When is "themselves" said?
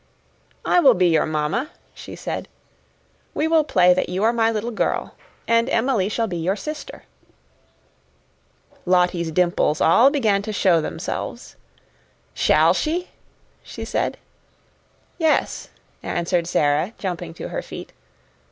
10.81-11.55